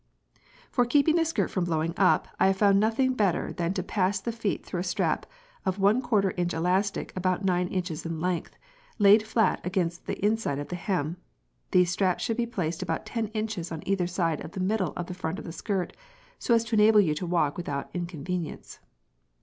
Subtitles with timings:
[0.33, 0.39] p>
[0.71, 4.31] For keeping the skirt from blowing up, I havefound nothing better than to pass the
[4.31, 5.27] feet through a strap
[5.63, 8.57] of ¼ inch elastic, about nine inches in length,
[8.97, 11.17] laid flat against the inside of the hem.
[11.69, 15.15] These straps should be placed about ten inches on either side of the middle of
[15.15, 15.95] front of skirt,
[16.39, 18.79] so as to enable you to walk without inconvenience.